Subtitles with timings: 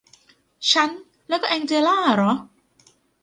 [0.71, 0.89] ฉัน
[1.29, 2.33] แล้วก็แองเจล่าหรอ